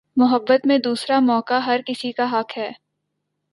[0.17, 2.69] محبت میں دوسرا موقع ہر کسی کا حق ہے